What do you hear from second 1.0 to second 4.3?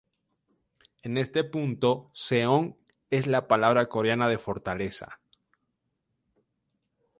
En este punto, seong es la palabra coreana